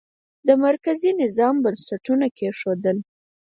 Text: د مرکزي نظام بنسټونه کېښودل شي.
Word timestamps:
د 0.47 0.49
مرکزي 0.65 1.11
نظام 1.21 1.55
بنسټونه 1.63 2.25
کېښودل 2.37 2.97
شي. 3.03 3.07